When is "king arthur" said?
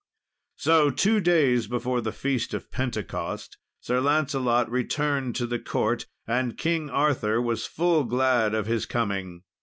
6.57-7.39